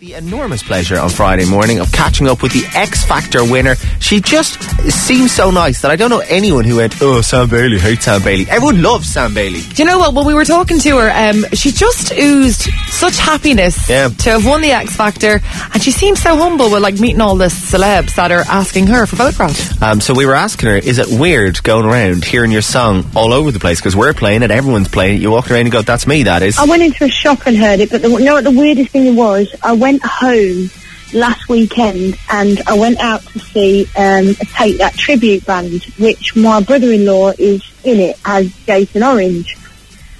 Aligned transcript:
The 0.00 0.14
enormous 0.14 0.62
pleasure 0.62 0.98
on 0.98 1.10
Friday 1.10 1.44
morning 1.44 1.78
of 1.78 1.92
catching 1.92 2.26
up 2.26 2.42
with 2.42 2.52
the 2.52 2.64
X 2.74 3.04
Factor 3.04 3.44
winner. 3.44 3.74
She 4.00 4.18
just 4.20 4.58
seems 4.90 5.30
so 5.30 5.50
nice 5.50 5.82
that 5.82 5.90
I 5.90 5.96
don't 5.96 6.08
know 6.08 6.20
anyone 6.26 6.64
who 6.64 6.76
went, 6.76 6.94
Oh, 7.02 7.20
Sam 7.20 7.48
Bailey, 7.50 7.78
hate 7.78 8.02
Sam 8.02 8.22
Bailey. 8.22 8.46
Everyone 8.48 8.82
loves 8.82 9.12
Sam 9.12 9.34
Bailey. 9.34 9.60
Do 9.60 9.82
you 9.82 9.84
know 9.84 9.98
what? 9.98 10.14
When 10.14 10.24
we 10.26 10.32
were 10.32 10.46
talking 10.46 10.78
to 10.78 10.96
her, 10.98 11.10
um, 11.10 11.44
she 11.52 11.70
just 11.70 12.12
oozed 12.12 12.62
such 12.88 13.18
happiness 13.18 13.88
Yeah. 13.88 14.08
to 14.08 14.30
have 14.30 14.46
won 14.46 14.62
the 14.62 14.72
X 14.72 14.96
Factor, 14.96 15.40
and 15.74 15.82
she 15.82 15.90
seems 15.90 16.22
so 16.22 16.34
humble 16.36 16.70
with 16.70 16.82
like 16.82 16.98
meeting 16.98 17.20
all 17.20 17.36
the 17.36 17.46
celebs 17.46 18.14
that 18.16 18.32
are 18.32 18.44
asking 18.48 18.86
her 18.86 19.06
for 19.06 19.16
photographs. 19.16 19.80
Um, 19.82 20.00
so 20.00 20.14
we 20.14 20.24
were 20.24 20.34
asking 20.34 20.70
her, 20.70 20.76
is 20.76 20.98
it 20.98 21.08
weird 21.08 21.62
going 21.62 21.84
around 21.84 22.24
hearing 22.24 22.50
your 22.52 22.62
song 22.62 23.04
all 23.14 23.34
over 23.34 23.50
the 23.50 23.60
place? 23.60 23.80
Because 23.80 23.94
we're 23.94 24.14
playing 24.14 24.42
it, 24.42 24.50
everyone's 24.50 24.88
playing 24.88 25.16
it. 25.16 25.20
You 25.20 25.30
walk 25.30 25.50
around 25.50 25.60
and 25.62 25.72
go, 25.72 25.82
That's 25.82 26.06
me, 26.06 26.22
that 26.24 26.42
is. 26.42 26.58
I 26.58 26.64
went 26.64 26.82
into 26.82 27.04
a 27.04 27.08
shop 27.10 27.42
and 27.46 27.56
heard 27.56 27.80
it, 27.80 27.90
but 27.90 28.00
the, 28.02 28.08
you 28.08 28.24
know 28.24 28.34
what 28.34 28.44
the 28.44 28.50
weirdest 28.50 28.90
thing 28.90 29.14
was? 29.14 29.54
I 29.62 29.73
went 29.74 30.02
home 30.04 30.70
last 31.12 31.48
weekend 31.48 32.18
and 32.30 32.60
I 32.66 32.76
went 32.76 32.98
out 32.98 33.22
to 33.22 33.38
see 33.38 33.86
um, 33.96 34.28
a 34.28 34.44
Take 34.56 34.78
That 34.78 34.94
tribute 34.94 35.46
band, 35.46 35.84
which 35.98 36.34
my 36.36 36.60
brother-in-law 36.62 37.34
is 37.38 37.62
in 37.84 38.00
it 38.00 38.18
as 38.24 38.52
Jason 38.66 39.02
Orange. 39.02 39.56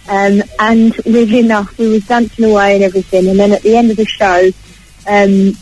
Um, 0.09 0.43
and 0.59 0.95
weirdly 1.07 1.41
enough, 1.41 1.77
we 1.79 1.89
was 1.89 2.05
dancing 2.07 2.45
away 2.45 2.75
and 2.75 2.85
everything, 2.85 3.29
and 3.29 3.39
then 3.39 3.53
at 3.53 3.63
the 3.63 3.77
end 3.77 3.91
of 3.91 3.97
the 3.97 4.05
show, 4.05 4.51
um, 5.07 5.57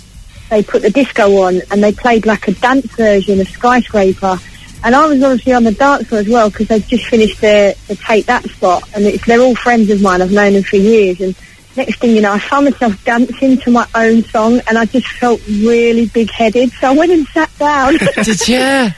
they 0.50 0.62
put 0.62 0.82
the 0.82 0.90
disco 0.90 1.42
on 1.42 1.62
and 1.70 1.82
they 1.82 1.92
played 1.92 2.26
like 2.26 2.48
a 2.48 2.52
dance 2.52 2.86
version 2.94 3.40
of 3.40 3.48
Skyscraper. 3.48 4.38
And 4.84 4.96
I 4.96 5.06
was 5.06 5.22
obviously 5.22 5.52
on 5.52 5.62
the 5.62 5.72
dance 5.72 6.08
floor 6.08 6.20
as 6.20 6.28
well 6.28 6.50
because 6.50 6.66
they'd 6.66 6.86
just 6.86 7.06
finished 7.06 7.40
their, 7.40 7.74
the 7.86 7.94
Take 7.94 8.26
That 8.26 8.44
spot, 8.50 8.82
and 8.94 9.04
it's, 9.04 9.24
they're 9.24 9.40
all 9.40 9.54
friends 9.54 9.88
of 9.90 10.02
mine. 10.02 10.20
I've 10.20 10.32
known 10.32 10.54
them 10.54 10.64
for 10.64 10.76
years, 10.76 11.20
and 11.20 11.36
next 11.76 12.00
thing 12.00 12.14
you 12.14 12.22
know, 12.22 12.32
I 12.32 12.38
found 12.38 12.66
myself 12.66 13.04
dancing 13.04 13.58
to 13.58 13.70
my 13.70 13.86
own 13.94 14.22
song, 14.24 14.60
and 14.68 14.78
I 14.78 14.86
just 14.86 15.08
felt 15.08 15.40
really 15.48 16.06
big-headed. 16.06 16.72
So 16.72 16.88
I 16.88 16.92
went 16.92 17.12
and 17.12 17.26
sat 17.28 17.50
down. 17.58 17.96
Did 18.22 18.48
you? 18.48 18.90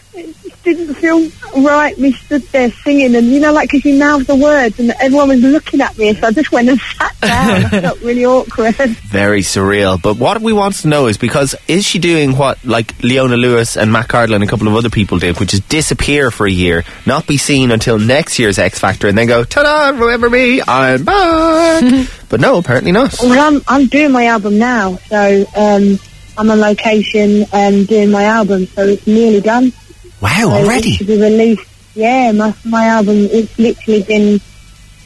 didn't 0.64 0.94
feel 0.94 1.28
right. 1.62 1.96
We 1.98 2.12
stood 2.12 2.42
there 2.44 2.70
singing, 2.70 3.14
and 3.14 3.26
you 3.26 3.38
know, 3.38 3.52
like 3.52 3.70
because 3.70 3.84
you 3.84 3.98
mouthed 3.98 4.26
the 4.26 4.34
words, 4.34 4.80
and 4.80 4.90
everyone 5.00 5.28
was 5.28 5.40
looking 5.40 5.80
at 5.80 5.96
me, 5.96 6.14
so 6.14 6.28
I 6.28 6.32
just 6.32 6.50
went 6.50 6.68
and 6.68 6.80
sat 6.98 7.20
down. 7.20 7.64
I 7.66 7.80
felt 7.80 8.00
really 8.00 8.24
awkward. 8.24 8.74
Very 8.74 9.42
surreal. 9.42 10.00
But 10.00 10.16
what 10.16 10.40
we 10.40 10.52
want 10.52 10.77
to 10.77 10.88
know 10.88 11.06
is 11.06 11.16
because 11.16 11.54
is 11.68 11.84
she 11.84 11.98
doing 11.98 12.36
what 12.36 12.64
like 12.64 13.00
Leona 13.02 13.36
Lewis 13.36 13.77
and 13.77 13.92
Matt 13.92 14.08
Cardle 14.08 14.34
and 14.34 14.42
a 14.42 14.46
couple 14.46 14.66
of 14.66 14.74
other 14.74 14.90
people 14.90 15.18
did, 15.18 15.38
which 15.38 15.54
is 15.54 15.60
disappear 15.60 16.30
for 16.30 16.46
a 16.46 16.50
year, 16.50 16.84
not 17.06 17.27
be 17.27 17.36
seen 17.36 17.70
until 17.70 17.98
next 17.98 18.38
year's 18.38 18.58
X 18.58 18.78
Factor, 18.78 19.06
and 19.06 19.16
then 19.16 19.27
go, 19.27 19.44
ta-da, 19.44 19.96
remember 19.96 20.30
me, 20.30 20.62
I'm 20.66 21.04
back. 21.04 22.08
but 22.34 22.40
no, 22.40 22.58
apparently 22.58 22.90
not. 22.90 23.16
Well, 23.22 23.54
I'm 23.54 23.62
I'm 23.68 23.86
doing 23.86 24.10
my 24.10 24.27
album 24.27 24.58
now, 24.58 24.96
so 24.96 25.44
um, 25.54 26.00
I'm 26.36 26.50
on 26.50 26.58
location 26.58 27.44
and 27.52 27.86
doing 27.86 28.10
my 28.10 28.24
album, 28.24 28.66
so 28.66 28.84
it's 28.88 29.06
nearly 29.06 29.40
done. 29.40 29.72
Wow, 30.20 30.30
So 30.40 30.50
already. 30.50 30.90
should 30.90 31.06
be 31.06 31.20
released. 31.20 31.62
Yeah, 31.94 32.32
my 32.32 32.52
my 32.64 32.86
album. 32.86 33.18
It's 33.30 33.56
literally 33.56 34.02
been 34.02 34.40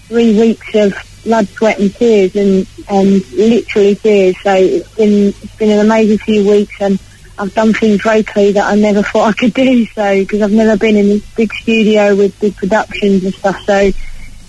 three 0.09 0.41
weeks 0.41 0.75
of 0.75 0.95
blood, 1.25 1.47
sweat, 1.49 1.79
and 1.79 1.95
tears, 1.95 2.34
and 2.34 2.67
and 2.89 3.31
literally 3.33 3.95
tears. 3.97 4.34
So 4.43 4.55
it's 4.55 4.95
been 4.95 5.29
it's 5.43 5.56
been 5.56 5.71
an 5.71 5.81
amazing 5.84 6.17
few 6.21 6.49
weeks, 6.49 6.81
and 6.81 6.99
I've 7.39 7.53
done 7.53 7.75
things 7.75 8.01
vocally 8.01 8.53
that 8.53 8.73
I 8.73 8.75
never 8.75 9.03
thought 9.03 9.29
I 9.29 9.33
could 9.34 9.53
do. 9.53 9.84
So 9.84 10.21
because 10.21 10.41
I've 10.41 10.51
never 10.53 10.79
been 10.79 10.97
in 10.97 11.19
a 11.19 11.23
big 11.37 11.53
studio 11.53 12.17
with 12.17 12.41
big 12.41 12.56
productions 12.56 13.23
and 13.23 13.34
stuff. 13.34 13.61
So 13.67 13.91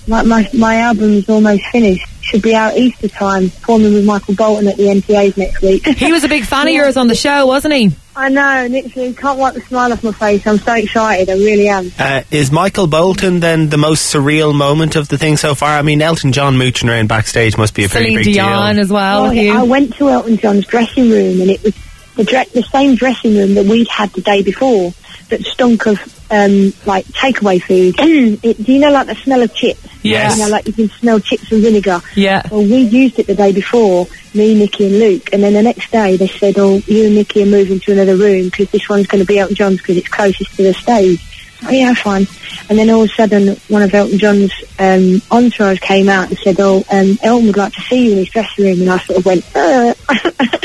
my 0.07 0.23
my, 0.23 0.49
my 0.57 0.77
album 0.77 1.11
is 1.15 1.27
almost 1.27 1.65
finished. 1.73 2.05
Should 2.29 2.41
be 2.43 2.53
out 2.53 2.77
Easter 2.77 3.07
time, 3.07 3.49
performing 3.49 3.93
with 3.93 4.05
Michael 4.05 4.35
Bolton 4.35 4.67
at 4.67 4.77
the 4.77 4.83
NTAs 4.83 5.35
next 5.35 5.61
week. 5.61 5.83
He 5.87 6.11
was 6.11 6.23
a 6.23 6.27
big 6.27 6.45
fan 6.45 6.67
of 6.67 6.73
yours 6.75 6.95
on 6.95 7.07
the 7.07 7.15
show, 7.15 7.47
wasn't 7.47 7.73
he? 7.73 7.91
I 8.15 8.29
know, 8.29 8.67
literally, 8.69 9.13
can't 9.13 9.39
wipe 9.39 9.55
the 9.55 9.61
smile 9.61 9.91
off 9.93 10.03
my 10.03 10.11
face. 10.11 10.45
I'm 10.45 10.59
so 10.59 10.73
excited, 10.75 11.29
I 11.29 11.33
really 11.33 11.69
am. 11.69 11.91
Uh, 11.97 12.21
is 12.29 12.51
Michael 12.51 12.85
Bolton 12.85 13.39
then 13.39 13.69
the 13.69 13.77
most 13.77 14.13
surreal 14.13 14.53
moment 14.53 14.95
of 14.95 15.07
the 15.07 15.17
thing 15.17 15.37
so 15.37 15.55
far? 15.55 15.69
I 15.77 15.81
mean, 15.81 16.01
Elton 16.01 16.31
John 16.33 16.55
mooching 16.57 16.87
around 16.89 17.07
backstage 17.07 17.57
must 17.57 17.73
be 17.73 17.85
a 17.85 17.89
pretty 17.89 18.09
Celine 18.09 18.23
big 18.25 18.33
Dion 18.35 18.75
deal. 18.75 18.83
as 18.83 18.91
well. 18.91 19.25
Oh, 19.25 19.29
with 19.29 19.37
you. 19.37 19.57
I 19.57 19.63
went 19.63 19.95
to 19.95 20.09
Elton 20.09 20.37
John's 20.37 20.65
dressing 20.67 21.09
room, 21.09 21.41
and 21.41 21.49
it 21.49 21.63
was 21.63 21.73
the, 22.15 22.25
dre- 22.25 22.45
the 22.53 22.63
same 22.63 22.93
dressing 22.95 23.35
room 23.37 23.55
that 23.55 23.65
we'd 23.65 23.87
had 23.87 24.11
the 24.11 24.21
day 24.21 24.43
before, 24.43 24.93
that 25.29 25.41
stunk 25.45 25.87
of 25.87 25.97
um, 26.31 26.73
like 26.85 27.05
takeaway 27.07 27.61
food. 27.61 27.95
it, 28.43 28.63
do 28.63 28.73
you 28.73 28.79
know, 28.79 28.91
like 28.91 29.07
the 29.07 29.15
smell 29.15 29.41
of 29.41 29.53
chips? 29.53 29.87
Yes. 30.03 30.37
You 30.37 30.43
know, 30.43 30.49
like 30.49 30.67
you 30.67 30.73
can 30.73 30.89
smell 30.89 31.19
chips 31.19 31.51
and 31.51 31.61
vinegar. 31.61 32.01
Yeah. 32.15 32.43
Well, 32.49 32.61
we 32.61 32.77
used 32.77 33.19
it 33.19 33.27
the 33.27 33.35
day 33.35 33.51
before, 33.51 34.07
me, 34.33 34.55
Nikki, 34.55 34.85
and 34.85 34.99
Luke, 34.99 35.33
and 35.33 35.43
then 35.43 35.53
the 35.53 35.63
next 35.63 35.91
day 35.91 36.17
they 36.17 36.27
said, 36.27 36.55
"Oh, 36.57 36.81
you 36.85 37.05
and 37.05 37.15
Nikki 37.15 37.43
are 37.43 37.47
moving 37.47 37.79
to 37.81 37.91
another 37.91 38.15
room 38.15 38.45
because 38.45 38.69
this 38.71 38.87
one's 38.87 39.07
going 39.07 39.23
to 39.23 39.27
be 39.27 39.39
Elton 39.39 39.55
John's 39.55 39.77
because 39.77 39.97
it's 39.97 40.07
closest 40.07 40.55
to 40.55 40.63
the 40.63 40.73
stage." 40.73 41.25
Oh 41.65 41.71
yeah, 41.71 41.93
fine. 41.93 42.25
And 42.69 42.77
then 42.77 42.89
all 42.89 43.03
of 43.03 43.09
a 43.09 43.13
sudden, 43.13 43.57
one 43.67 43.81
of 43.81 43.93
Elton 43.93 44.17
John's 44.17 44.53
um, 44.79 45.21
entourage 45.29 45.79
came 45.79 46.07
out 46.07 46.29
and 46.29 46.37
said, 46.39 46.55
"Oh, 46.59 46.83
um, 46.91 47.17
Elton 47.21 47.47
would 47.47 47.57
like 47.57 47.73
to 47.73 47.81
see 47.81 48.05
you 48.05 48.11
in 48.13 48.17
his 48.19 48.29
dressing 48.29 48.65
room." 48.65 48.81
And 48.81 48.89
I 48.89 48.97
sort 48.99 49.19
of 49.19 49.25
went, 49.25 49.55
uh. 49.55 49.93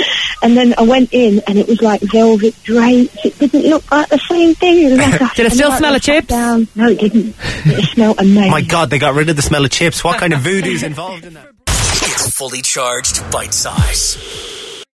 and 0.45 0.57
then 0.57 0.75
I 0.79 0.83
went 0.83 1.09
in, 1.13 1.41
and 1.49 1.59
it 1.59 1.67
was 1.67 1.81
like 1.83 2.01
velvet 2.03 2.55
drapes. 2.63 3.17
It 3.25 3.39
didn't 3.39 3.63
look 3.65 3.91
like 3.91 4.09
the 4.11 4.19
same 4.19 4.55
thing. 4.55 4.85
It 4.93 4.97
like 4.97 5.21
a- 5.21 5.35
Did 5.35 5.47
it 5.47 5.53
still 5.53 5.71
like 5.71 5.79
smell 5.79 5.95
of 5.97 6.03
chips? 6.03 6.29
top-down- 6.29 6.69
No, 6.77 6.89
it 6.91 7.01
didn't. 7.01 7.35
It 7.67 7.85
smelled 7.95 8.21
amazing. 8.21 8.51
My 8.51 8.61
God, 8.61 8.91
they 8.91 8.99
got 9.01 9.15
rid 9.15 9.29
of 9.31 9.35
the 9.37 9.43
smell 9.43 9.65
of 9.65 9.71
chips. 9.73 10.05
What 10.05 10.19
kind 10.21 10.33
of 10.33 10.41
voodoo's 10.41 10.83
involved 10.85 11.25
in 11.25 11.35
that? 11.35 11.49
It's 11.67 12.31
fully 12.37 12.63
charged 12.63 13.29
bite 13.33 13.53
size. 13.55 14.19